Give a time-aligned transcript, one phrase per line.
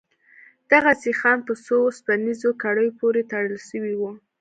[0.71, 4.11] دغه سيخان په څو وسپنيزو کړيو پورې تړل سوي وو.